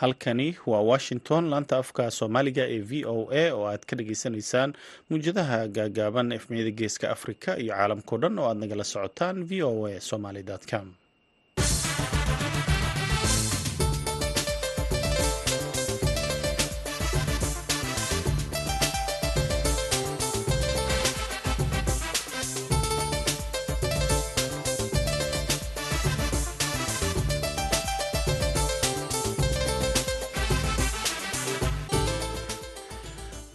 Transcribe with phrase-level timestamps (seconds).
[0.00, 4.70] halkani waa washington laanta afka soomaaliga ee v o a oo aad ka dhageysanaysaan
[5.10, 10.00] muwjadaha gaagaaban efmiyada geeska afrika iyo caalamkao dhan oo aad nagala socotaan v o a
[10.10, 10.86] somaly com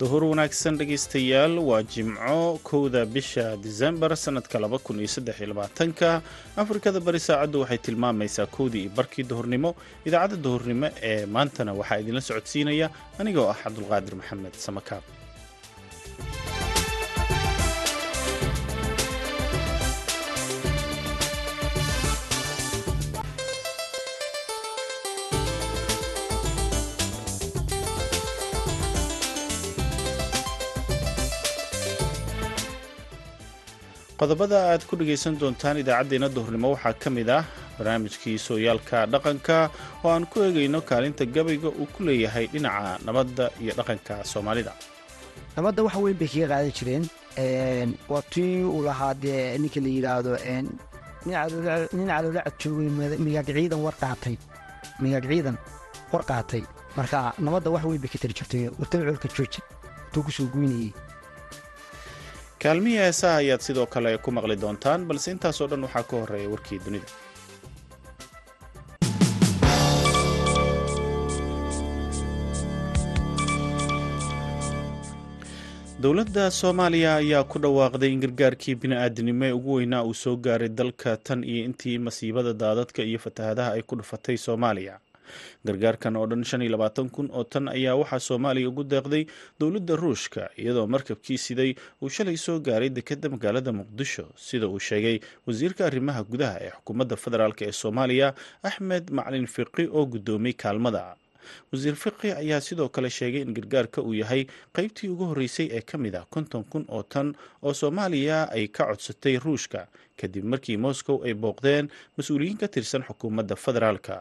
[0.06, 4.60] duhur wanaagsan dhegaystayaal waa jimco kowda bisha disembar sanadka
[6.00, 6.12] ka
[6.64, 9.70] afrikada bari saacaddu waxay tilmaamaysaa kowdii iyo barkii duhurnimo
[10.08, 12.88] idaacadda duhurnimo ee maantana waxaa idinla socodsiinaya
[13.20, 15.04] anigoo ah cabdulqaadir maxamed samakaab
[34.20, 37.44] qodobada aad ku dhegaysan doontaan idaacaddeenna duhurnimo waxaa ka mid ah
[37.78, 39.58] barnaamijkii sooyaalka dhaqanka
[40.04, 44.74] oo aan ku eegayno kaalinta gabayga uu ku leeyahay dhinaca nabadda iyo dhaqanka soomaalida.
[45.58, 47.04] Nabadda wax weyn bay kaga qaadan jireen
[48.12, 50.32] waa tii uu lahaa dee ninka la yidhaahdo
[51.26, 52.90] nin caloolacad joogay
[53.26, 54.36] migaag ciidan war qaatay
[55.04, 55.58] migaag ciidan
[56.12, 56.64] war qaatay.
[56.98, 59.60] Marka nabadda wax weyn bay ka tari jirtay wartaba colka jooji
[60.08, 60.92] intuu ku soo guynayey
[62.66, 66.80] kaalmihii heesaha ayaad sidoo kale ku maqli doontaan balse intaasoo dhan waxaa ka horreeya warkii
[66.86, 67.10] dunida.
[76.04, 81.18] Dowladda soomaaliya ayaa ku dhawaaqday in gargaarkii bini-aadinimo ee ugu weynaa uu soo gaaray dalka
[81.18, 84.96] tan iyo intii masiibada daadadka iyo fatahadaha ay ku dhufatay soomaaliya
[85.66, 89.24] gargaarkan oo dhan shan iyo labaatan kun oo tan ayaa waxaa soomaaliya ugu deeqday
[89.60, 91.72] dowladda ruushka iyadoo markabkii siday
[92.02, 97.16] uu shalay soo gaaray dekedda magaalada muqdisho sida uu sheegay wasiirka arrimaha gudaha ee xukuumadda
[97.26, 98.34] federaalk ee soomaaliya
[98.70, 101.06] axmed macalin fiqi oo guddoomiyey kaalmada.
[101.72, 104.42] Wasiir fiqi ayaa sidoo kale sheegay in gargaarka uu yahay
[104.78, 107.28] qeybtii ugu horreysay ee ka mid ah konton kun oo tan
[107.64, 109.82] oo soomaaliya ay ka codsatay ruushka
[110.22, 111.86] kadib markii moscow ay booqdeen
[112.18, 114.16] mas'uuliyiin ka tirsan xukuumadda federaalka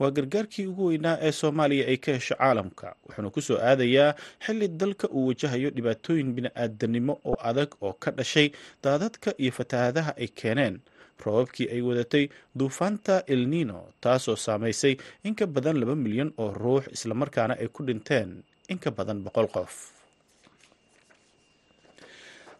[0.00, 4.14] waa gargaarkii ugu weynaa ee soomaaliya ay ka hesho caalamka wuxuuna ku soo aadayaa
[4.46, 8.48] xilli dalka uu wajahayo dhibaatooyin bini-aadanimo oo adag oo ka dhashay
[8.84, 10.76] daadadka iyo fatahadaha ay keeneen.
[11.24, 12.24] Roobabkii ay wadatay
[12.58, 14.94] duufaanta elnino taasoo saamaysay
[15.24, 18.30] in ka badan laba milyan oo ruux islamarkaana ay ku dhinteen
[18.68, 19.72] in ka badan boqol qof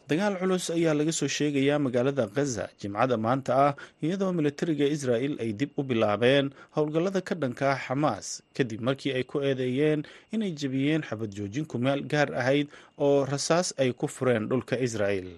[0.08, 3.72] dagaal culus ayaa laga soo sheegayaa magaalada khaza jimcada maanta ah
[4.04, 6.46] iyadoo militariga israa'el ay dib u bilaabeen
[6.76, 10.00] howlgallada ka dhanka ah xamaas kadib markii ay ku eedeeyeen
[10.34, 12.68] inay jebiyeen xabad joojin kumaal gaar ahayd
[13.06, 15.30] oo rasaas ay ku fureen dhulka israa'el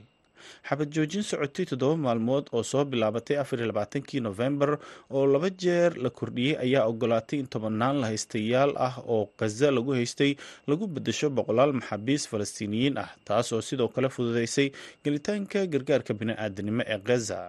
[0.69, 4.71] xabad joojin socotay toddoba maalmood oo soo bilaabatay afar iyo labaatankii nofembar
[5.17, 9.93] oo laba jeer la kordhiyey ayaa ogolaatay in tobannaan la haystayaal ah oo khaza lagu
[9.99, 10.33] haystay
[10.71, 14.69] lagu bedesho boqolaal maxaabiis falastiiniyiin ah taas oo sidoo kale fududeysay
[15.05, 17.41] gelitaanka gargaarka bini-aadanimo ee khaza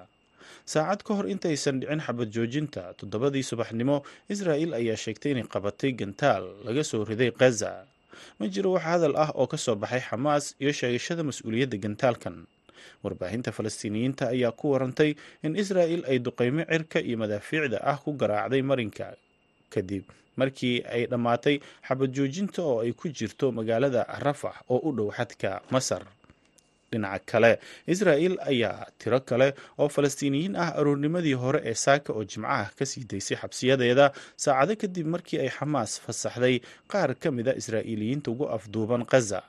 [0.73, 3.97] saacad ka hor intaysan dhicin xabad joojinta toddobadii subaxnimo
[4.33, 7.71] israa'el ayaa sheegtay inay qabatay gantaal laga soo riday khaza
[8.39, 12.35] ma jiro wax hadal ah oo ka soo baxay xamaas iyo sheegashada mas'uuliyadda gantaalkan
[13.03, 15.11] warbaahinta falastiiniyiinta ayaa ku warantay
[15.45, 19.07] in israa'el ay duqeymo cirka iyo madaafiicda ah ku garaacday marinka
[19.73, 20.03] kadib
[20.41, 21.55] markii ay dhammaatay
[21.87, 26.03] xabad joojinta oo ay ku jirto magaalada rafax oo u dhow xadka masar.
[26.91, 27.51] Dhinaca kale
[27.93, 29.47] israa'el ayaa tiro kale
[29.77, 34.05] oo falastiiniyiin ah aroornimadii hore ee saaka oo jimcaha ka sii daysay xabsiyadeeda
[34.43, 36.55] saacado kadib markii ay xamaas fasaxday
[36.91, 39.39] qaar ka mida israa'iiliyiinta ugu afduuban khaza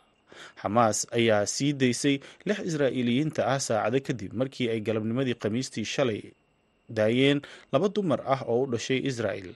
[0.62, 2.16] xamaas ayaa sii daysay
[2.46, 6.22] lix israa'iiliyiinta ah saacado kadib markii ay galabnimadii khamiistii shalay
[6.96, 7.38] daayeen
[7.72, 9.50] laba dumar ah oo u dhashay israa'el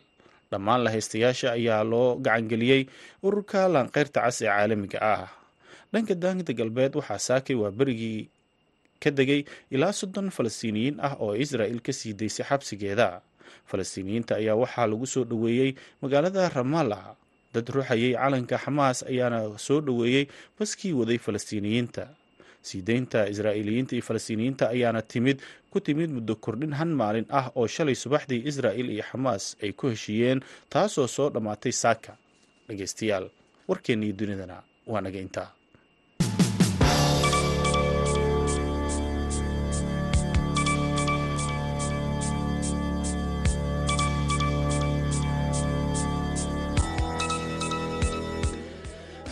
[0.50, 2.82] dhammaan lahaystayaasha ayaa loo gacangeliyey
[3.26, 5.28] ururka laanqeyrta cas ee caalamiga ah.
[5.92, 8.20] Dhanka daangida galbeed waxaa saakay waa berigii
[9.02, 9.40] ka degay
[9.74, 13.08] ilaa soddon falastiiniyiin ah oo israa'el ka sii daysay xabsigeeda.
[13.70, 15.70] Falastiiniyiinta ayaa waxaa lagu soo dhoweeyey
[16.02, 17.04] magaalada ramallah
[17.54, 20.24] dad ruuxayay calanka xamaas ayaana soo dhoweeyey
[20.58, 22.04] baskii waday falastiiniyiinta.
[22.68, 25.38] Sii deynta israa'iiliyiinta iyo falastiiniyiinta ayaana timid
[25.70, 29.84] ku timid muddo kordhin han maalin ah oo shalay subaxdii israa'el iyo xamaas ay ku
[29.92, 30.40] heshiiyeen
[30.72, 32.12] taasoo soo dhammaatay saaka.
[32.68, 33.26] Dhegeystayaal
[33.68, 34.56] warkeennii dunidana
[34.92, 35.48] waa naga intaa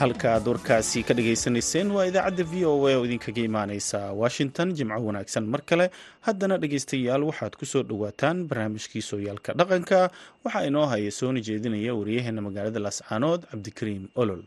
[0.02, 4.99] halka aad warkaasi ka dhagaysanayseen waa idaacadda v o a oo idinkaga imaaneysa washington jimco
[5.08, 5.44] wanaagsan.
[5.52, 5.87] Mar kale
[6.26, 10.10] haddana dhegaystayaal waxaad ku soo dhowaataan barnaamijkii sooyaalka dhaqanka.
[10.44, 14.43] Waxaa inoo haya soona jeedinaya wariyaheena magaalada laascaanood cabdikariim olol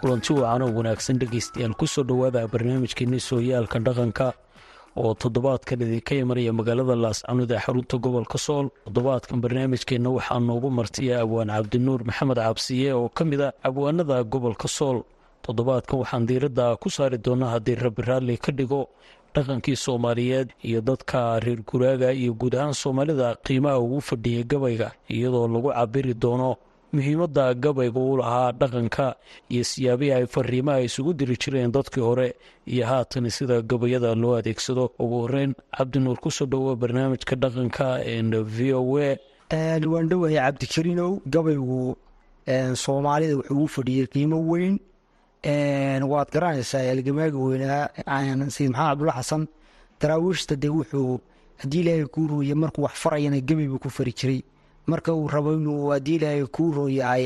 [0.00, 4.26] kulanti wacan oo wanaagsan dhegaystayaal ku soo dhowaada barnaamijkeeni sooyaalka dhaqanka
[4.96, 11.20] oo toddobaadkan idinka imanaya magaalada laascanood ee xarunta gobolka sool toddobaadkan barnaamijkeenna waxaa noogu martiya
[11.24, 14.98] abwaan cabdinuur maxamed cabsiye oo ka mid a abwaanada gobolka sool.
[15.42, 18.88] Toddobaadkan waxaan diiradda ku saari doonaa haddii rabbi raalli ka dhigo
[19.34, 25.48] dhaqankii soomaaliyeed iyo dadka reer guraaga iyo guud ahaan soomaalida qiimaha ugu fadhiyay gabayga iyadoo
[25.48, 26.56] lagu cabiri doono
[26.92, 29.06] muhiimadda gabayga u lahaa dhaqanka
[29.52, 32.28] iyo siyaabihii ay fariimaha isugu diri jireen dadkii hore
[32.66, 34.84] iyo haatan sida gabayada loo adeegsado.
[34.98, 37.86] Ugu horeyn cabdinuur ku soo dhowo barnaamijka dhaqanka
[38.56, 39.16] v o a.
[39.92, 41.96] Waan dhowahay cabdikariinow gabaygu
[42.74, 44.78] soomaalida wuxuu u fadhiyey qiimo weyn.
[46.10, 47.88] Waad garanaysaa algamaaga weynaa
[48.50, 49.46] sayid maxamed cabdulla xasan
[50.00, 51.20] daraawiishta dee wuxuu
[51.62, 54.40] haddii ilaahay kuu rooye markuu wax farayana gabay buu ku fari jiray
[54.90, 57.24] marka uu rabo inuu haddii ilaahay kuu rooyaay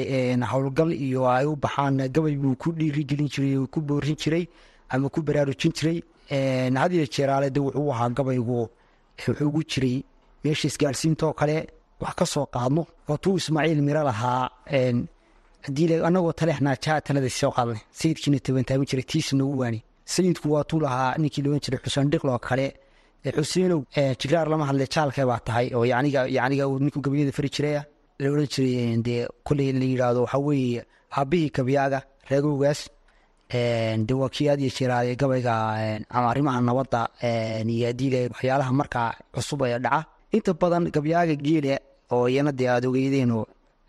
[0.53, 4.45] howlgal iyo ay u baxaan gabay buu ku dhiirigelin jiray ku boorin jiray
[4.93, 5.99] ama ku baraarujin jiray.
[6.83, 9.97] Hadiyo jeeraale de wuxuu ahaa gabaygu wuxuu ugu jiray
[10.45, 11.57] meesha isgaarsiintaoo kale.
[12.03, 14.51] Wax ka soo qaadno waatuu ismaaciil miro lahaa
[16.09, 19.81] anagoo taleexnaa jaa soo qaadnay sayidkiina tabantaaban jiray tiisa noogu waani.
[20.15, 22.67] Sayidku waatuu lahaa ninkii loodhan jiray xuseen dhiqloo kale
[23.31, 23.81] xuseenow
[24.21, 25.67] jigraar lama hadle jaalkee baa tahay?
[25.75, 26.27] Oo yaniga
[26.85, 27.83] ninkuu gabayada fari jiraya
[28.19, 30.83] la odhan jiray dee koley la yidhaahdo waxaa weeye
[31.17, 32.81] aabihii kabiyaaga reegowgaas
[34.07, 35.55] de waa kii gabayga
[36.11, 37.01] ama arrimaha nabadda
[37.69, 37.89] iyo
[38.33, 40.05] waxyaalaha markaa cusub ee dhaca.
[40.33, 41.79] Inta badan gabyaaga geele
[42.11, 43.45] oo iyana dee aad ogeydeenoo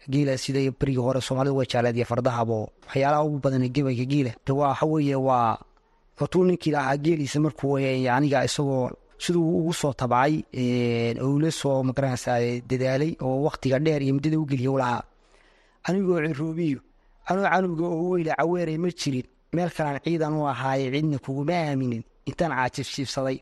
[0.10, 4.52] geela sida berigii hore soomaalida way jecleed iyo fardahabo waxyaalaha ugu badan gabayga geela de
[4.54, 5.58] waa waxa weeye waa
[6.20, 8.90] watuu ninkii lahaa geeliisa markuu aniga isagoo
[9.24, 10.34] siduu ugu soo tabcay
[11.28, 12.40] ula soo ma garanaysaa
[12.70, 14.78] dadaalay oo waktiga dheer iyo muddada u geliya u
[15.88, 16.80] anigoo ciroobiyo
[17.30, 19.28] anoo canuga oo weyla caweeray ma jirin.
[19.54, 22.04] Meel kalaan ciidan u ahaaye cidna kuguma aaminin.
[22.30, 23.38] Intaan caajibsiibsaday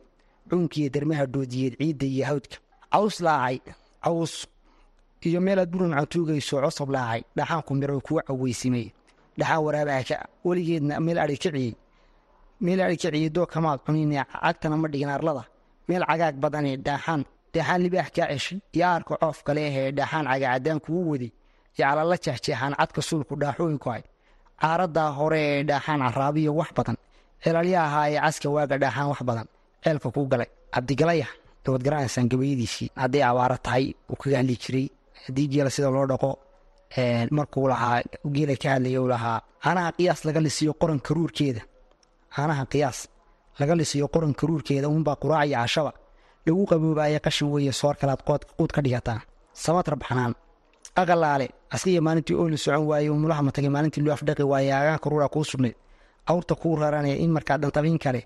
[0.49, 2.57] cuunkiiyo darmaha doodiyeed ciidda iyo hawdka.
[2.91, 3.57] Caws laacay
[4.03, 4.33] caws.
[5.21, 8.87] Iyo meelaad buran cantuugayso cosob laacay dhaxaanku miro kuwa caweysimay
[9.37, 11.73] dhaxaan waraabaha ka weligeedna meel ai kaciyey
[12.61, 14.11] meel ai kaciyey doo kamaad cunin
[14.43, 15.43] cagtana ma dhigin arlada
[15.87, 17.21] meel cagaag badanee dhaaxaan
[17.53, 21.31] dhaaxaan libaax kaa ceshay iyo aarka coof kale ahee dhaaxaan cagaacadaan kugu waday
[21.75, 22.17] iyo calala
[22.79, 24.03] cadka suulku dhaaxooyinku hay.
[24.61, 26.97] Caaradaa hore ee dhaaxaan caraabiyo wax badan.
[27.43, 29.47] Celalya ahaa ee caska waaga dhaaxaan wax badan.
[29.83, 30.49] Ceelka kuu galay.
[30.73, 31.27] Cabdigalaya
[31.67, 34.85] waad garanaysaan gabayadiisii hadday abaaro tahay uu kaga hadli jiray.
[35.25, 36.29] Haddii geela sida loo dhaqo
[37.37, 38.01] markuu lahaa
[38.35, 39.39] geela ka hadlaya u lahaa.
[39.63, 41.61] Caanaha qiyaas laga lisiyo qoran karuurkeeda
[42.35, 42.99] caanaha qiyaas
[43.61, 45.91] laga lisiyo qoran karuurkeeda unbaa quraac iyo cashaba.
[46.45, 48.21] Lagu qaboobaaye qashin weeye soor kalaad
[48.57, 49.19] quud ka dhigataa
[49.63, 50.33] samatra baxnaan
[51.01, 55.27] aqalaale askiya maalintii oo la socon waaye umulaha matagay maalintii loo afdhaqi waaye agaan karuura
[55.33, 55.75] kuu sugnayd.
[56.29, 58.21] Awrta kuu raranaya in markaa dhantabin kale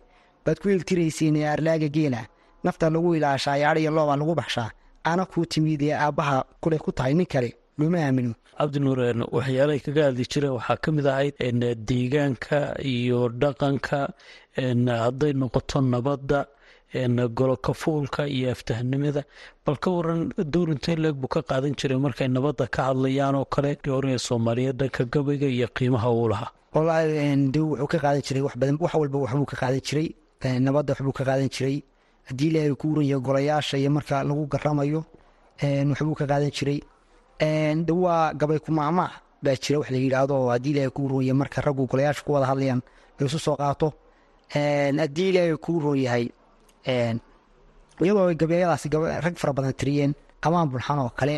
[0.45, 2.21] baad ku iltirayseen ee arlaaga geela.
[2.63, 4.69] Nafta lagu ilaashaa yaadhiyo loobaa lagu baxshaa.
[5.03, 8.33] Ana kuu timid ee aabbaha kule ku tahay nin kale looma aamino.
[8.57, 8.99] Cabdinuur
[9.35, 11.35] waxyaalahay kaga hadli jireen waxaa ka mid ahayd
[11.89, 12.59] deegaanka
[12.93, 13.99] iyo dhaqanka
[14.57, 16.39] hadday noqoto nabadda
[17.37, 19.23] golokafuulka iyo aftahnimada
[19.65, 23.77] bal ka waran dowrintee leeg buu ka qaadan jiray markay nabadda ka hadlayaan oo kale
[23.87, 28.55] hore soomaaliyeed dhanka gabayga iyo qiimaha uu lahaa wallaahi de wuxuu ka qaadan jiray wax
[28.79, 30.07] wax walba waxbuu ka qaadan jiray.
[30.65, 31.83] Nabadda waxbuu ka qaadan jiray.
[32.27, 35.01] Haddii ilaahay ku uranya golayaasha iyo marka lagu garamayo
[35.89, 36.79] waxbuu ka qaadan jiray.
[37.85, 39.11] De waa gabay kumaamaah
[39.43, 40.35] baa jira wax la yidhaahdo.
[40.53, 42.81] Haddii ilaahay ku uranya marka raggu golayaasha ku wada hadlayaan
[43.19, 43.93] laisu soo qaato
[44.53, 46.25] haddii ilaahay ku uron yahay
[48.03, 48.87] iyadoo gabayadaasi
[49.25, 50.11] rag fara badan tiriyeen
[50.43, 51.35] qamaan bulxan oo kale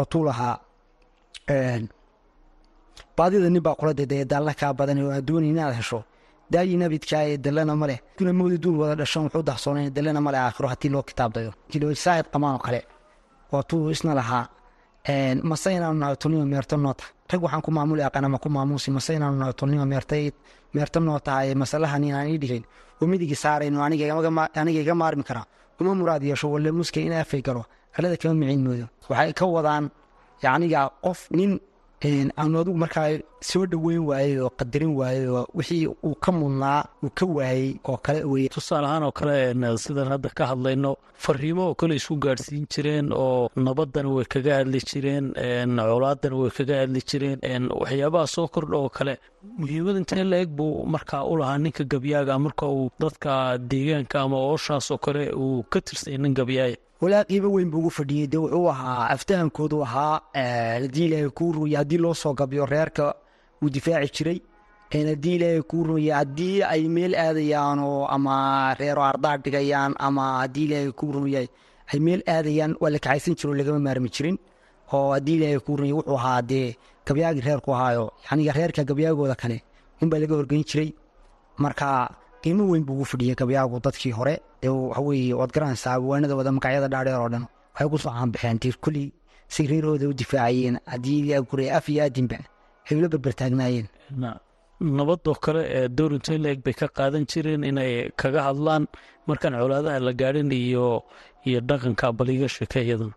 [0.00, 0.54] otuu lahaa
[3.16, 6.00] baadida nin baa kula daydaye daalla kaa badan oo adooni inaad hesho
[6.52, 7.98] daayi nabidkaa ee dallana ma leh
[8.38, 11.52] mawdi duul wada dhashan wuxuu dahsooneen dallana ma aakhiro haddii loo kitaabdayo
[12.04, 12.80] saa'id qamaan oo kale
[13.52, 14.44] waatuu isna lahaa
[15.50, 18.90] mase inaanu nahay tolnima meerto noo tahay rag waxaan ku maamuli aqana ma ku maamuusi
[18.90, 20.24] mase inaanu nahay tolnima meertay
[20.74, 22.64] meerto noo tahay masalahan inaan ii dhigayn
[23.00, 25.46] oo midigi saarayno aniga iga maarmi karaa
[25.80, 27.62] uma muraad yeesho walle muska in afay galo.
[27.96, 28.86] Arlada kama micin moodo.
[29.10, 29.84] Waxay ka wadaan
[30.42, 31.60] yacniga qof nin
[32.04, 37.10] aanu adigu markaa soo dhoweyn waayey oo qadarin waayey oo wixii uu ka mudnaa uu
[37.18, 39.36] ka waayey oo kale weye tusaale ahaan oo kale
[39.84, 44.80] sidaan hadda ka hadlayno fariimo oo kale isku gaadhsiin jireen oo nabaddana way kaga hadli
[44.90, 45.32] jireen
[45.76, 49.16] colaadana way kaga hadli jireen waxyaabaha soo kordha oo kale.
[49.58, 54.90] Muhiimad intee la-eg buu markaa u lahaa ninka gabyaaga marka uu dadka deegaanka ama ooshaas
[54.90, 58.68] oo kale uu ka tirsay nin gabyaaya walaa qiimo weyn buu ugu fadhiyey dee wuxuu
[58.74, 60.20] ahaa aftahankoodu ahaa
[60.82, 63.06] haddii ilaahay kuu ruya haddii loo soo gabyo reerka
[63.62, 64.38] wuu difaaci jiray
[65.10, 68.34] haddii ilaahay kuu ruya haddii ay meel aadayaanoo ama
[68.80, 71.40] reero ardaar dhigayaan ama haddii ilaahay kuu ruya
[71.92, 74.38] ay meel aadayaan waa la kaxaysan jiro lagama maarmi jirin.
[74.92, 76.76] Oo haddii ilaahay kuu ruya wuxuu ahaa dee
[77.06, 79.58] gabyaagii reerku ahaayo yaniga reerka gabyaagooda kale
[80.02, 80.90] unbaa laga horgeyn jiray.
[81.58, 81.88] Marka
[82.46, 86.88] qiimo weyn buu ugu fadhiyey gabyaagu dadkii hore ee waxaweye waad garanaysaa awaanada wada magacyada
[86.94, 87.44] dhaadheer oo dhan.
[87.74, 89.04] Waxay ku soo caanbaxeen tir kulli
[89.54, 92.38] si reerahooda u difaacayeen haddii gure af iyo aadinba
[92.98, 93.88] ula berbertaagnaayeen
[94.98, 98.82] nabadoo kale ee dowrinto leeg bay ka qaadan jireen inay kaga hadlaan
[99.28, 100.86] markaan colaadaha la gaadhin iyo
[101.48, 103.12] iyo dhaqanka baliga sheekeeyadan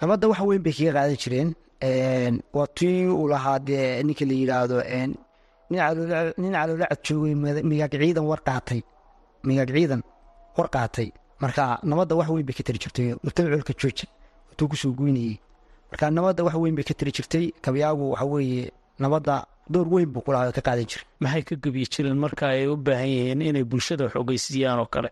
[0.00, 1.50] nabadda wax weyn bay kaga qaadan jireen
[2.56, 4.76] waa tii uu lahaa dee ninka la yidhaahdo
[5.70, 7.34] nin caloolacad joogay
[7.70, 8.80] migaag ciidan war qaatay.
[9.48, 10.02] Migaag ciidan
[10.56, 11.08] war qaatay.
[11.42, 13.14] Marka nabadda wax weyn bay ka tari jirtay.
[13.24, 14.06] Mutacolka jooja
[14.50, 15.36] intuu ku soo goynayey
[15.90, 17.44] marka nabadda wax weyn bay ka tari jirtay.
[17.64, 19.34] Gabyaagu waxa weeye nabadda
[19.68, 21.04] door weyn buu kulahaa ka qaadan jiray.
[21.20, 25.10] Maxay ka gebyi jireen marka ay u baahan yihiin inay bulshada xogeysiiyaan oo kale?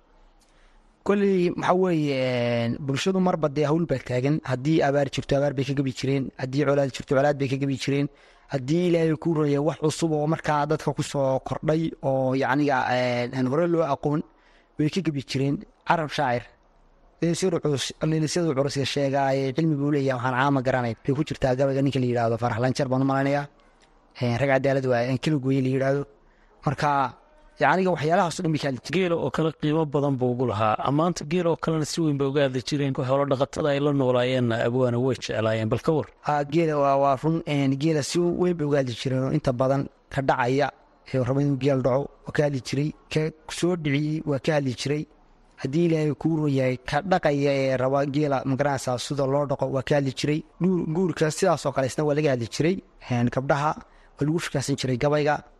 [1.04, 4.37] Kolley waxaa weeye bulshadu marba dee hawl baa taagan.
[4.50, 6.25] Haddii abaar jirto abaar bay ka gebi jireen.
[6.40, 8.08] Haddii colaad jirto colaad bay ka gebi jireen
[8.52, 12.76] haddii ilaahay ku raya wax cusub oo markaa dadka ku soo kordhay oo yacniga
[13.36, 14.20] aan hore loo aqoon
[14.78, 15.56] way ka gebi jireen
[15.88, 16.44] carab shaacir.
[17.22, 22.06] Liilisyadu curusga sheegaaye cilmi buu leeyahay waxaan caama garanay bay ku jirtaa gabayga ninka la
[22.10, 23.46] yidhaahdo farax lanjar baan u malaynayaa
[24.40, 26.02] rag cadaalad waay aan kala gooye la yidhaahdo.
[26.66, 26.90] Marka
[27.61, 28.38] yacniga waxyaalahaas
[28.94, 30.75] geela oo kale qiimo badan buu ugu lahaa.
[30.88, 34.52] Ammaanta geela oo kalena si weyn bay uga hadli jireen xoolo dhaqatada ay la noolaayeen
[34.52, 35.68] abwaana way jeclaayeen.
[35.73, 36.06] Bal ka war
[36.54, 37.42] geela waa run
[37.82, 39.82] geela si weyn bay uga hadli jireen oo inta badan
[40.14, 40.68] ka dhacaya
[41.28, 43.20] raba inuu geel dhaco waa ka hadli jiray ka
[43.58, 45.04] soo dhiciyey waa ka hadli jiray.
[45.62, 49.82] Haddii ilaahay kuu royahay ka dhaqaya ee raba geela ma garanaysaa sida loo dhaqo waa
[49.88, 50.40] ka hadli jiray.
[50.94, 52.76] Guurka sidaasoo kale isna waa laga hadli jiray.
[53.34, 53.70] Gabdhaha
[54.16, 55.34] waa lagu shukaasan jiray gabayga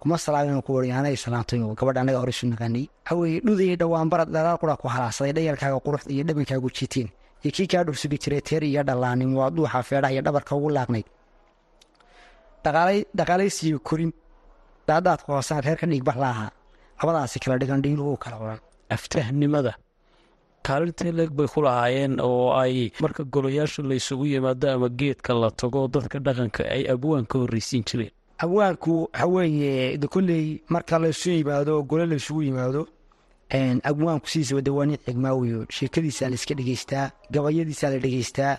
[0.00, 1.16] kuma salaamin ku wari anay
[1.78, 2.84] gabadha anaga hore isu naqaanay.
[3.08, 7.08] Haweye dhudayay dhowaan barad dhalaal ku halaasaday dhayalkaaga quruxda iyo dhabankaagu jiiteen
[7.42, 7.84] iyo kii kaa
[8.72, 11.06] iyo dhallaanin waa dhuuxa feedhaha iyo dhabarka ugu laaqnayd
[13.18, 14.12] dhaqaalaysiyo korin.
[14.88, 16.50] Daadaadka hoosaan reer ka dhigbax laahaa
[17.02, 18.60] labadaasi kala dhigan dhiiluhu kala oran
[18.96, 19.72] aftahnimada
[20.66, 25.50] kaalintee leeg bay ku lahaayeen oo ay marka golayaasha la isugu yimaado ama geedka la
[25.60, 31.30] tago dadka dhaqanka ay abwaan ka horreysiin jireen abwaanku waxa weeye de kolley marka laysu
[31.30, 32.86] yimaado gole laysugu yimaado
[33.82, 38.58] abwaanku sidiisa wada waa nin xigmaawiyo sheekadiisaa la iska dhegeystaa gabayadiisaa la dhegeystaa.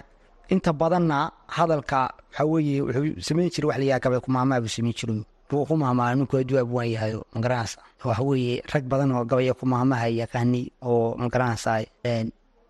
[0.49, 5.21] Inta badanna hadalka waxa weeye wuxuu samayn jiray wax layaha gabay kumaamaa buu samayn jiray.
[5.49, 10.07] Buu ku maamaa ninku hadduu abwaan yahayo magaranaysa waxa weeye rag badan oo gabaya kumaamaha
[10.07, 11.85] yaqaani oo magaranaysa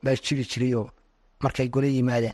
[0.03, 0.89] baa jiri jirayoo
[1.39, 2.33] markay gole yimaadeen.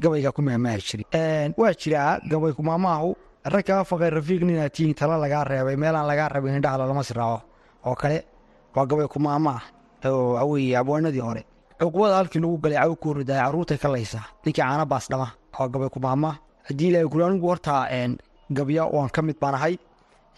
[0.00, 3.16] Gabayga ku maamaha jiray waa jiraa gabay kumaamahu
[3.52, 7.38] ragkaa faqay rafiiq ninaa tihiin tala lagaa reebay meelaan lagaa rabin indhaha lalama siraaco
[7.86, 8.18] oo kale
[8.74, 9.64] waa gabay kumaama ah.
[10.50, 11.42] Weeye abwaanadii hore.
[11.80, 15.28] Cuqubada halkii lagu galay caw ku ridaay carruurtay ka laysaa ninkii caana baas dhama.
[15.58, 16.30] Waa gabay kumaama
[16.68, 17.74] haddii ilaahay kuli anigu horta
[18.56, 19.74] gabya waan ka mid baan ahay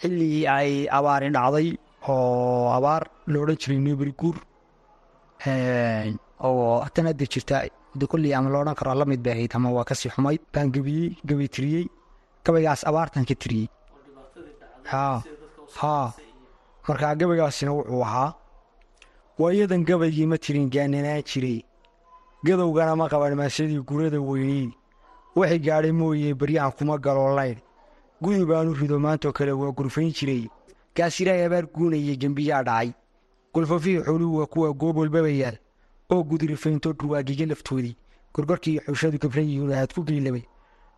[0.01, 1.69] xilligii ay abaari dhacday
[2.09, 4.37] oo abaar la odhan jiray noberi guur.
[6.47, 7.57] Oo hadda jirta
[7.99, 10.41] de kolley ama la odhan karo la mid bay ahayd ama waa ka sii xumayd
[10.53, 11.87] baan gebiyey tiriyey
[12.47, 13.69] gabaygaas abaartan ka tiriyey
[14.93, 16.13] haa
[16.89, 18.35] markaa gabaygaasina wuxuu ahaa
[19.39, 21.59] waayadan gabaygii ma tirin gaananaan jiray.
[22.47, 24.71] Gadowgana ma qaban maasadii gurada weyney
[25.37, 27.59] waxay gaadhay mooye baryahan kuma galoolayn.
[28.23, 30.49] Gudi baanu rido maantoo kale waa gurfayn jiray.
[30.97, 32.93] Gaasiraay abaar guunayay gembiyaa dhacay.
[33.55, 35.53] Golfafihii xooluhu waa kuwa goob walbaba
[36.13, 37.97] oo gudirifaynto dhurwaagiga laftoodii
[38.35, 40.45] gorgorkii xushadu gabran yihiin aad ku geylabay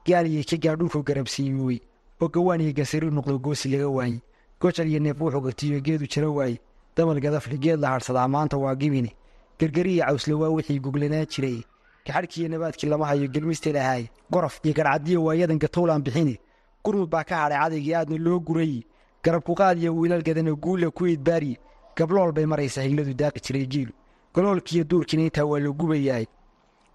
[0.08, 1.80] gaaliyay ka gaar dhulku garabsiiyey
[2.22, 4.20] oo gawaan iyo gasari noqdo goosi laga waayey.
[4.60, 6.58] Gojar iyo neef wuxuu gatiyo geedu jaro waaye
[6.96, 9.10] damal gadafle geed la harsadaa maanta waa gibine.
[9.58, 11.62] Gergeriya cawsle waa wixii guglanaa jiray.
[12.06, 16.38] Kaxadhkiiyo nabaadkii lama hayo gelmiste lahaay gorof iyo garcadiyo waayadan gatowlaan bixine
[16.84, 18.82] gurmud baa ka hadhay cadaygii aadna loo guray.
[19.24, 21.58] Garabku qaadiyo wiilal gadana guulla ku idbaari
[21.96, 23.92] gablool bay maraysaa higladu daaqi jiray jiilu
[24.34, 26.26] galoolkiiyo duurkiina intaa waa la gubayaay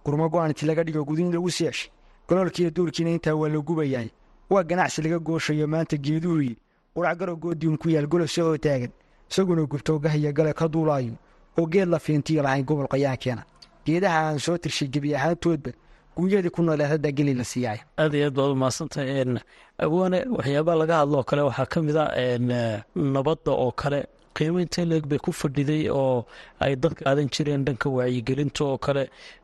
[0.04, 1.88] gurmo go'aanti laga dhigo gudin lagu seesh
[2.28, 4.08] galoolkiiyo duurkiina intaa waa la gubayaay
[4.50, 6.56] waa ganacsi laga gooshayo maanta geeduhuyi
[6.94, 8.90] qurac garo goodiun ku yaal golo soo taagan.
[9.30, 11.14] Isaguna gubtoogahiyo gale ka duulaayo.
[11.58, 13.42] Oo geed la fiintiyo lahayn gobol qayaankeena
[13.86, 15.70] geedaha aan soo tirshay gebi ahaantoodba
[16.16, 19.38] guunyadii ku nooleed haddaa geli la siiyaay aad iyo aad baad umahadsantahay
[19.78, 22.04] awaane waxyaabaha laga hadlo kale waxaa ka mid a
[22.94, 26.16] nabadda oo kale qiimo intee leeg bay ku fadhiday oo
[26.64, 29.02] ay dadka aadan jireen dhanka wacyigelinta oo kale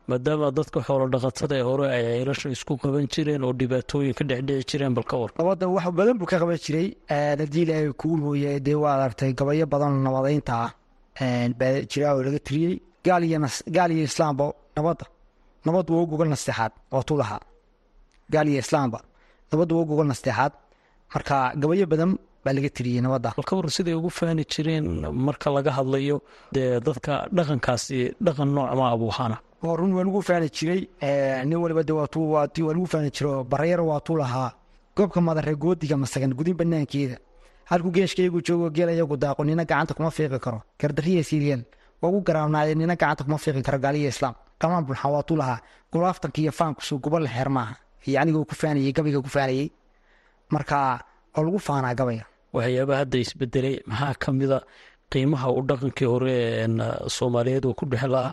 [0.09, 4.65] maadaama dadka xoolo dhaqatada ee hore ay ceelasha isku qaban jireen oo dhibaatooyin ka dhexdhici
[4.71, 6.87] jireen bal ka war nabadda wax badan buu ka qaban jiray.
[7.39, 10.71] Haddii ilaahay kuu mooye dee waad aragtay gabayo badan nabadeynta ah
[11.59, 12.75] baa jira oo laga tiriyey.
[13.05, 13.23] Gaal
[13.95, 14.45] iyo islaamba
[14.77, 15.05] nabadda
[15.65, 16.71] nabaddu waa gogol nasteexaad
[17.07, 17.41] tu lahaa
[18.33, 18.99] gaal iyo islaamba
[19.51, 20.53] nabaddu waa gogol nasteexaad
[21.13, 22.11] marka gabayo badan
[22.43, 24.85] baa laga tiriyey nabadda bal ka war siday ugu faani jireen
[25.27, 26.17] marka laga hadlayo
[26.55, 30.81] dee dadka dhaqankaasi dhaqan noocma abuuhaana oo run waa lagu faani jiray
[31.49, 32.07] nin waliba de waa
[32.73, 34.51] lagu faani jiro barayar waa tu lahaa.
[34.97, 37.15] Goobka madare goodiga masagan gudin banaankeeda
[37.69, 40.59] halkuu geeshkaygu joogo geel ayagu daaqo nina gacanta kuma fiiqi karo.
[40.79, 41.61] Gardariya siryeel
[42.01, 44.35] wagu garaabnaaye nina gacanta kuma fiiqi karo gaaliya islaam.
[44.59, 45.59] Qamaan bulxan waa tu lahaa.
[45.93, 47.75] Gulaaftanka iyo faankusu xeer maaha
[48.07, 49.71] iyo anigoo ku faanayey gabayga ku faanayey
[50.53, 50.77] marka
[51.37, 54.57] oo lagu faanaa gabayga waxyaabaa hadda isbedelay maxaa ka mida
[55.11, 56.35] qiimaha uu dhaqankii hore
[57.17, 58.29] soomaaliyeed oo ku dhexlaa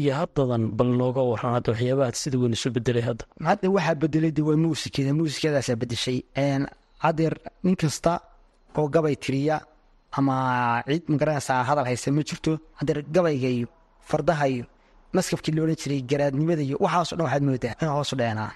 [0.00, 3.24] iyo haddadan bal nooga waran hadda waxyaabaha sida weyn isu bedelay hadda.
[3.50, 6.18] Hadda waxaa bedelay de waa muusikada muusikadaasaa bedeshay.
[7.04, 8.12] Hadeer nin kasta
[8.78, 9.56] oo gabay tiriya
[10.18, 10.34] ama
[10.88, 12.52] cid ma garanaysaa hadal haysa ma jirto.
[12.78, 13.66] Hadeer gabayga iyo
[14.10, 14.64] fardaha iyo
[15.16, 18.50] maskafkii la odhan jiray garaadnimada iyo waxaaso dhan waxaad moodaa in hoosu dheenaa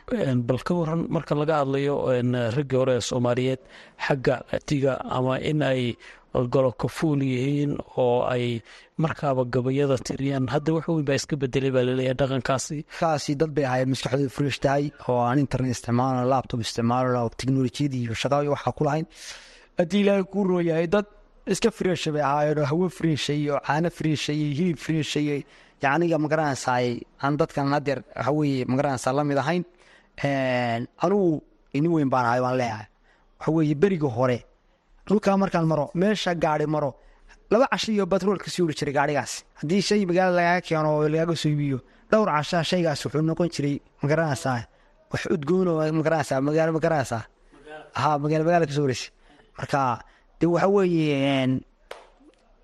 [0.49, 1.95] bal ka waran marka laga hadlayo
[2.57, 3.61] raggii hore ee soomaaliyeed
[4.07, 5.83] xagga atiga ama in ay
[6.55, 7.73] golokafuul yihiin
[8.05, 8.61] oo ay
[9.05, 12.77] markaaba gabayada tiriyaan hadda wax weyn baa iska bedelay baa la leeyahay dhaqankaasi.
[13.01, 18.03] Kaasi dad bay ahaayeen maskaxdooda fresh tahay oo aan internet isticmaalo laptop isticmaalo oo teknolojiyadii
[18.05, 19.07] iyo shaqada iyo waxaa ku lahayn.
[19.79, 21.07] Haddii ilaahay kuu rooyahay dad
[21.53, 25.45] iska freesha bay ahaayeen oo hawo freeshay iyo caano freeshay iyo hilib freeshay
[25.83, 26.89] yacniga magaranaysaay
[27.23, 29.63] aan dadkan hadeer waxaweye ma garanaysaa la ahayn.
[31.05, 31.43] Anugu
[31.77, 32.87] ini weyn baan ahay baan leeyahay.
[33.41, 34.39] Waxaweye beriga hore
[35.07, 36.91] dhulkaa markaan maro meesha gaari maro
[37.51, 38.39] laba casho iyo batrool
[38.79, 41.79] jiray gaarigaas haddii shay magaala lagaaga keeno oo lagaaga soo iibiyo
[42.11, 44.67] dhowr cashaa shaygaas wuxuu noqon jiray ma garanaysaa
[45.13, 47.23] wax udgoon oo magaalo ma garanaysaa
[48.01, 49.09] ha magaalo magaala ka soo wareysa
[49.59, 49.79] marka
[50.41, 51.61] de waxa weeye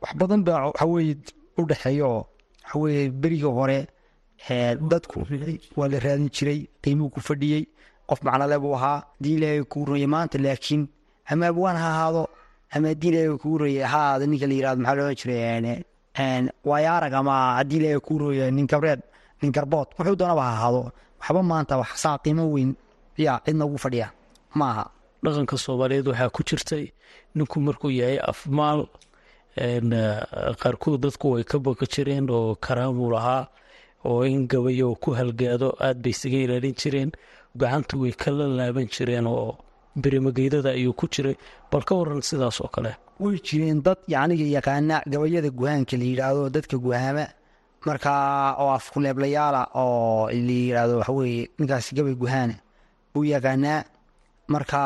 [0.02, 1.14] wax badan baa waxaweye
[1.58, 2.22] u dhexeeya oo
[2.64, 3.78] waxaweye beriga hore
[4.90, 5.18] dadku
[5.78, 7.64] waa la raadin jiray qiimuu ku fadhiyey
[8.08, 10.82] qof macnole buu ahaa haddii ilaahay kuu royay maanta laakiin
[11.30, 12.22] ama abwaan ha ahaado
[12.74, 15.82] ama haddii ilaahay kuu royay ha ahaado ninka la yiraahdo maxaa loohan jiray
[16.70, 19.00] waayaarag ama haddii ilaahay kuu royay nin gabreed
[19.42, 20.80] nin garbood wuxuu doonaba ha ahaado
[21.20, 22.70] waxba maanta wax saa qiimo weyn
[23.24, 24.08] yaa cidna ugu fadhiya
[24.58, 24.84] ma aha
[25.24, 26.84] dhaqanka soomaaliyeed waxaa ku jirtay
[27.36, 28.80] ninku markuu yahay afmaal
[30.62, 33.42] qaarkood dadku way ka baka jireen oo karaamuu lahaa
[34.08, 37.10] oo in gabayo ku halgaado aad bay isaga ilaalin jireen
[37.60, 39.56] gacanta way kala laaban jireen oo
[40.02, 41.36] berimageydada ayuu ku jiray.
[41.70, 42.92] Bal ka waran sidaas oo kale.
[43.20, 47.24] Way jireen dad yacniga yaqaana gabayada guhaanka la yidhaahdo dadka guhaama.
[47.86, 52.54] Markaa oo afkuleeblayaala oo la yidhaahdo waxaweye ninkaas gabay guhaana.
[53.12, 53.84] Buu yaqaanaa
[54.48, 54.80] marka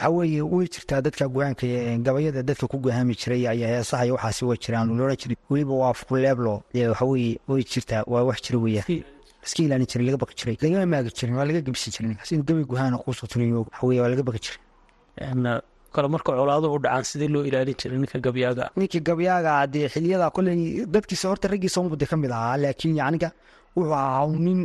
[0.00, 1.66] waxaa weeye way jirtaa dadka guhaanka
[2.06, 4.88] gabayada dadka ku guhaami jiray ayaa heesaha iyo waxaasi way jiraan.
[4.98, 5.36] Loola jiray.
[5.50, 9.04] Weliba waa afkuleeblo waxaweye way jirtaa waa wax jira weeyaan.
[9.44, 12.64] Iska ilaalin jiray laga baqi jiray lagama maagi jirin waa laga gebsi ninkaas inuu gabay
[12.64, 15.60] guhaana kuusoo turiyo waxaweye waa laga baqi jiray.
[15.94, 20.86] Kale marka colaaduhu dhacaan sidee loo ilaalin jiray ninka gabyaaga ninkii gabyaaga dee xiliyada koley
[20.94, 23.28] dadkiisa horta raggiisa umude ka mid ahaa laakiin yacniga
[23.76, 24.60] wuxuu ahaa nin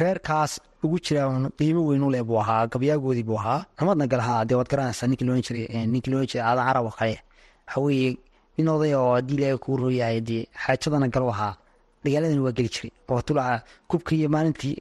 [0.00, 0.52] reerkaas
[0.84, 1.22] ugu jira
[1.58, 5.26] qiimo weyn u leh buu ahaa gabyaagoodii buu ahaa namadna galahaa dee waad garanaysaa ninkii
[5.28, 7.16] loodhan jiray ninkii loodhan jiray aadan carab kale.
[7.66, 8.16] Waxaweeye
[8.58, 11.54] nin oday oo haddii ilaahay kuu rooyahay dee xaajadana galu ahaa
[12.04, 13.54] dagaaladana waa geli jiray oo tulaha
[13.90, 14.76] kubka iyo maalintii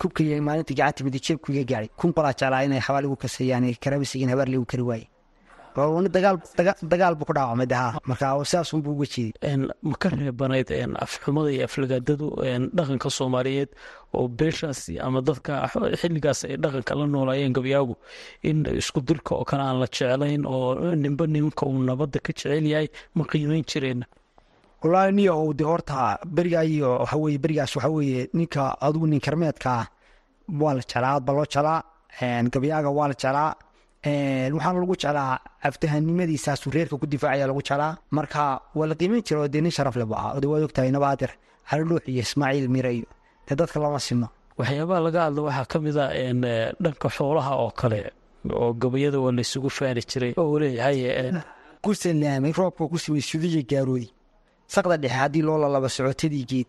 [0.00, 3.66] kubka iyo maalintii gacanta midi jeebku iga gaadhay kun qolaa jeclaa inay xabaal igu kaseeyaan
[3.82, 5.06] karabisigin habaar ligu kari waaye
[5.76, 10.70] dagaal buu ku dhaawacmay daha marka saasunbuu uga jeeday ma ka reebanayd
[11.04, 12.26] afxumada iyo aflagaadadu
[12.76, 13.70] dhaqanka soomaaliyeed
[14.16, 15.52] oo beeshaasi ama dadka
[16.00, 17.94] xilligaas ay dhaqanka la noolaayeen gabyaagu
[18.48, 22.64] in isku dirka oo kale aan la jeclayn oo ninba ninka uu nabadda ka jecel
[22.72, 24.00] yahay ma qiimeyn jireen.
[24.82, 29.70] Wallaahi niya ou de horta berigaa iyo waxaweye berigaas waxa weeye ninka adugu nin karmeedka
[29.80, 29.86] ah
[30.60, 31.82] waa la jelaa aad ba loo jelaa
[32.52, 33.50] gabyaaga waa la jelaa
[34.10, 35.38] waxaana lagu jeclaa
[35.68, 39.96] aftahanimadiisaasu reerka ku difaacaya lagu jelaa marka waa la qiimeyn jira oo dee nin sharaf
[39.96, 41.30] leh bu ah de waad ogtahay nabaadir
[41.70, 43.06] cali dhuux iyo ismaaciil mire iyo
[43.48, 44.28] dee dadka lama sino.
[44.58, 46.06] Waxyaabaha laga hadla waxaa ka mid a
[46.82, 48.00] dhanka xoolaha oo kale
[48.52, 50.98] oo gabayada waa laysugu faani jiray oo leeyahay
[51.82, 54.08] ku salaamay roobka ku siway sudiya gaaroodi
[54.74, 56.68] saqda dhexe haddii loo lalaba socotadii geed.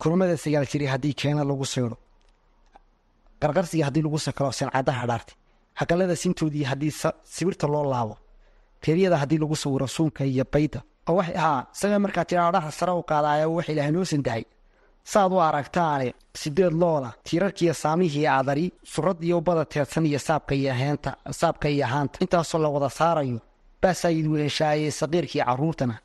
[0.00, 1.96] Kulmada sagaal jiray haddii keena lagu saydo
[3.42, 5.36] qarqarsiga haddii lagu sakalo sancadaha dhaartay
[5.80, 6.92] haqalada sintoodii haddii
[7.34, 8.16] sibirta loo laabo
[8.86, 13.02] reeryada haddii lagu sawiro suunka iyo bayda oo waxay ahaa isaga markaa tiraadhaha sare u
[13.10, 14.44] qaadaaya wax ilaahay noo sandahay
[15.12, 21.10] saad u aragtaane sideed loola tiirarkiiyo saamihii aadari suradiyo bada teedsan iyo saabka iyo heenta
[21.40, 23.38] saabka iyo haanta intaasoo la wada saarayo
[23.82, 25.96] baasaayid weeshaaye saqiirkii carruurtana.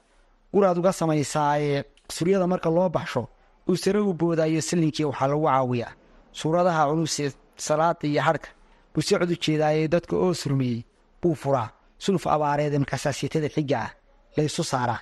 [0.54, 1.84] Guraad uga samaysaaye
[2.16, 3.28] suryada marka loo baxsho
[3.70, 5.92] uu sare u boodaayo salinkii waxaa lagu caawiyaa.
[6.32, 8.50] Suuradaha culusee salaada iyo hadhka
[8.98, 10.82] buu si cod u jeedaaye dadka oo surmeeyey
[11.22, 11.70] buu furaa.
[12.04, 13.92] Suluf abaareede markaasaa seetada xiga ah
[14.38, 15.00] laysu saaraa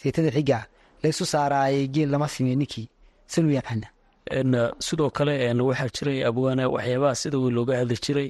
[0.00, 0.64] seetada xiga ah
[1.02, 2.88] laysu saaraaye geel lama simey ninkii.
[3.32, 3.88] Salu yaqaana.
[4.86, 5.32] Sidoo kale
[5.68, 8.28] waxaa jiray abwaana waxyaabaha sida weyn looga hadli jiray.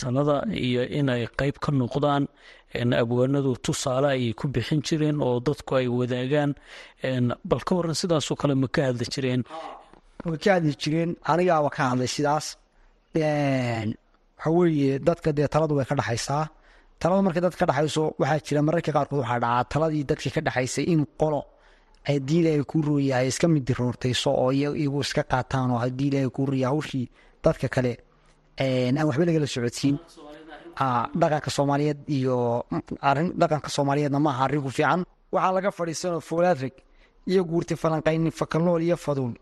[0.00, 2.24] Talada iyo inay qeyb ka noqdaan.
[3.02, 6.50] Abwaanadu tusaale ayay ku bixin jireen oo dadku ay wadaagaan.
[7.50, 9.42] Bal ka waran sidaasoo kale ma ka hadli jireen?
[10.26, 11.10] Way ka hadli jireen?
[11.30, 12.46] Anigaaba ka hadlay sidaas
[13.22, 16.44] waxa weeye dadka dee taladu way ka dhexaysaa
[17.00, 20.84] talada markay dadka ka dhexayso waxaa jira mararka qaarkood waxaa dhacaa taladii dadka ka dhexaysay
[20.92, 21.40] in qolo
[22.08, 26.68] haddii ilaahay kuu rooyahay iska midiroortayso oo iyagu iska qaataan oo haddii ilaahay kuu rooya
[26.72, 27.06] hawshii
[27.44, 27.92] dadka kale.
[28.60, 29.96] Aan waxba lagala socodsiin.
[31.20, 32.36] Dhaqanka soomaaliyeed iyo
[33.10, 35.00] arrin dhaqanka soomaaliyeedna maaha arrin ku fiican.
[35.34, 36.74] Waxaa laga fadhiisanoo foolaadreg
[37.30, 39.34] iyo guurti falanqaynin fakalool iyo faduul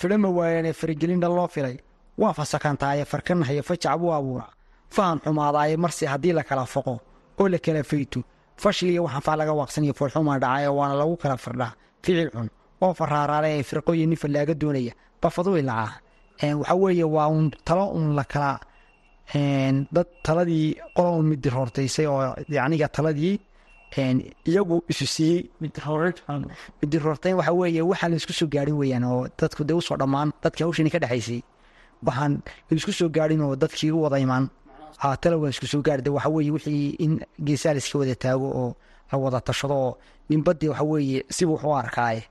[0.00, 1.76] fidhama waayane faragelin dhan loo filay
[2.22, 4.50] waa fasakantaaye farkanahayo fajac buu abuuraa
[4.96, 6.94] fahan xumaadaaye marse haddii la kala foqo
[7.40, 8.20] oo la kala fayto.
[8.62, 11.72] Fashil iyo waxaan faa laga waaqsaniyo foolxumaa dhacayo waana lagu kala fardhaa
[12.04, 12.48] ficil xun
[12.84, 14.92] oo faraaraale ee firqooyin nin fallaaga doonaya.
[15.22, 15.92] Bafadu ilacaa
[16.60, 18.52] waxaa weeye waa uun talo un la kala
[19.94, 22.20] dad taladii qola un mid diroortaysay oo
[22.66, 23.34] aniga taladii
[24.50, 25.40] iyagu isu siiyey.
[26.82, 30.28] Midiroortayn waxa weeye waxaan la isku soo gaarin weyaan oo dadku dee u soo dhammaan
[30.42, 31.40] dadkii hawshani ka dhexaysay
[32.06, 32.32] waxaan
[32.70, 34.48] la isku soo gaarin oo dadkii u wada imaan.
[35.20, 37.12] Tala waa isku soo gaari waxa weeye wixii in
[37.46, 38.76] geesaa laiska wada taago oo
[39.12, 39.98] la wada tashado oo
[40.30, 42.22] ninbadii waxa weeye siba wax u arkaaye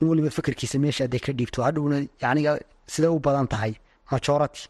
[0.00, 1.62] in weliba fikirkiisa meesha hadday ka dhiibto.
[1.62, 3.72] Hadhowna yaniga siday u badan tahay
[4.12, 4.68] majority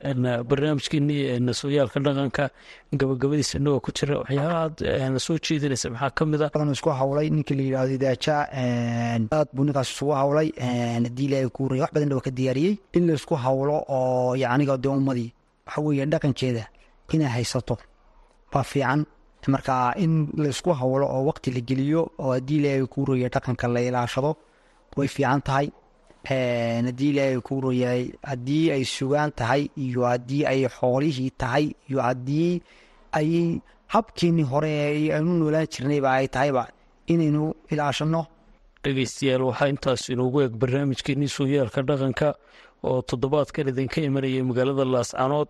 [0.00, 2.44] barnaamijkeenii sooyaalka dhaqanka
[2.92, 5.90] gabagabadiisa inagoo ku jira waxyaabaha soo jeedinaysa.
[5.90, 10.12] Maxaa ka mid a badan isku hawlay ninka la yidhahdo daaja aad buu ninkaas isugu
[10.12, 10.48] hawlay.
[11.04, 12.78] Haddii ilaahay kuu raya wax badan waa ka diyaariyey.
[12.96, 15.32] In la isku hawlo oo yaniga dee ummadii
[15.66, 16.64] waxa weeye dhaqankeeda
[17.12, 17.76] inay haysato
[18.52, 19.04] baa fiican.
[19.48, 23.80] Marka in laysku hawlo oo waqti la geliyo oo haddii ilaahay kuu raya dhaqanka la
[23.80, 24.36] ilaashado
[24.96, 25.70] way fiican tahay
[26.28, 32.62] haddii ilaahay kuu royahay haddii ay sugaan tahay iyo haddii ay xoolihii tahay iyo haddii
[33.12, 33.60] ay
[33.94, 34.70] habkeenii hore
[35.16, 36.68] aynu noolaan jirnayba ay tahayba
[37.06, 38.26] inaynu ilaashano.
[38.84, 42.28] Dhegeystayaal waxaa intaas inoogu eg barnaamijkeenii sooyaalka dhaqanka
[42.84, 45.48] oo toddobaadkan idinka imanayay magaalada laascanood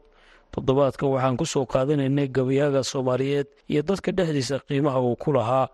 [0.54, 5.68] toddobaadkan waxaan ku soo qaadanaynay gabayaaga soomaaliyeed iyo dadka dhexdiisa qiimaha uu ku lahaa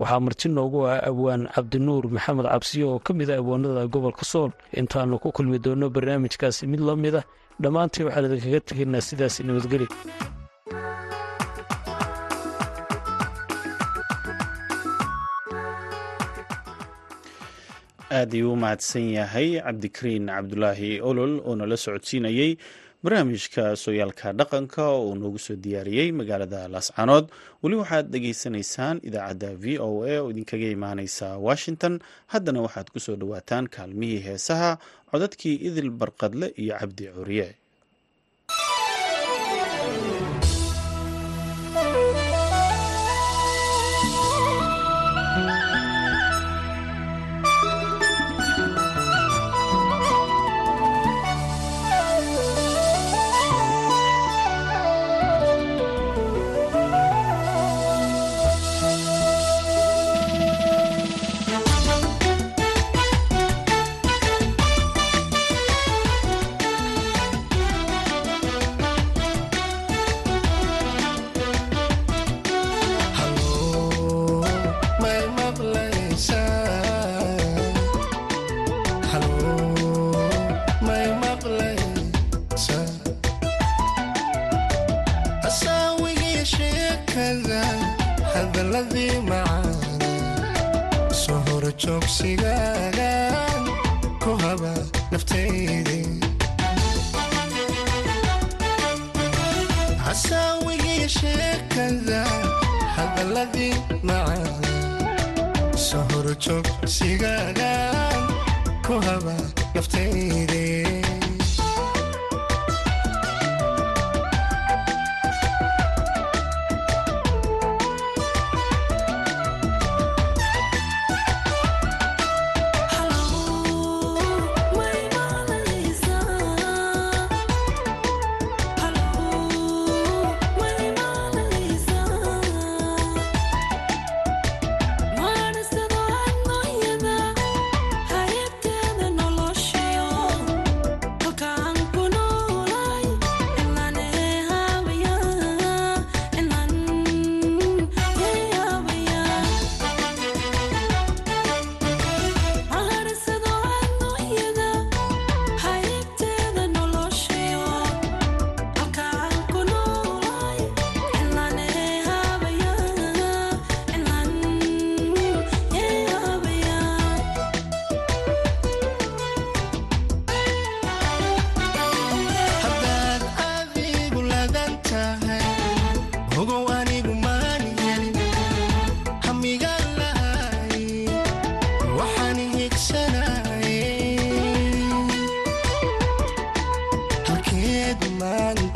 [0.00, 4.50] waxaa marti noogu ah abwaan cabdinuur maxamed cabsiyo oo ka mid ah abwaanada gobolka sool
[4.80, 7.24] intaanu ku kulmi doonno barnaamijkaasi mid la mid ah.
[7.62, 9.86] Dhammaantii waxaan idinkaga tegaynaa sidaas nabadgeli
[18.10, 22.50] aad ayuu u mahadsan yahay cabdikariin cabdulaahi olol oo nala socodsiinayey
[23.06, 27.26] barnaamijka sooyaalka dhaqanka oo noogu soo diyaariyey magaalada laascanood
[27.62, 31.94] weli waxaad dhegaysanaysaan idaacadda v o a oo idinkaga imaaneysa washington.
[32.32, 34.70] Haddana waxaad ku soo dhowaataan kaalmihii heesaha
[35.10, 37.48] codadkii idil barqadle iyo cabdi curiye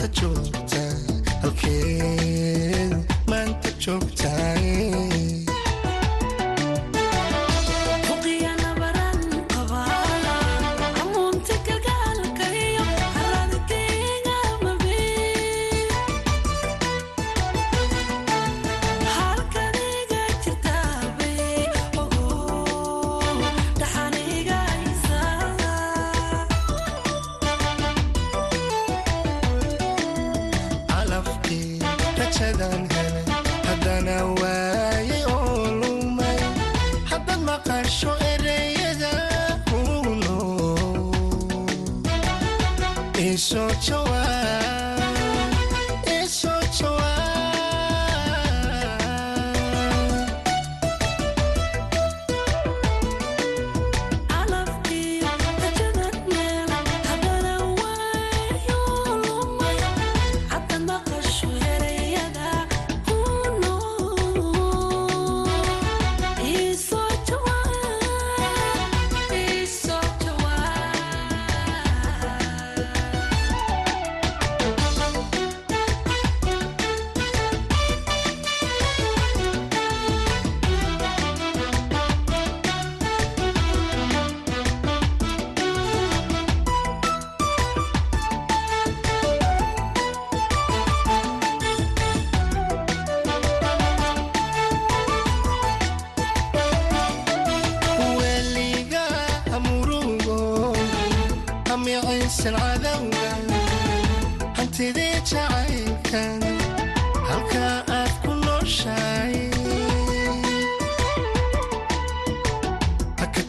[0.00, 0.92] maanta joogtaa
[1.42, 2.92] halkeed
[3.28, 4.54] maanta joogtaa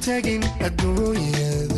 [0.02, 1.72] tagin adunyada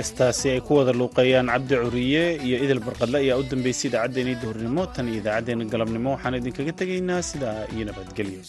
[0.00, 4.82] heestaasi ay ku wada luuqeeyaan cabdi curiye iyo idil barqadle ayaa u dambeysay idaacaddeenii duhurnimo
[4.94, 6.10] tan iyo idaacaddeenii galabnimo.
[6.16, 8.40] waxaan idinkaga tegaynaa sidaa iyo nabadgelyo.